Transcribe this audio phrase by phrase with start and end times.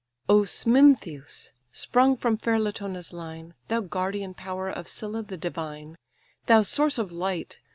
[0.27, 1.51] "O Smintheus!
[1.71, 5.95] sprung from fair Latona's line, Thou guardian power of Cilla the divine,
[6.47, 7.59] Thou source of light!